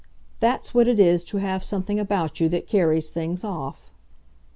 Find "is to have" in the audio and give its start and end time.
0.99-1.63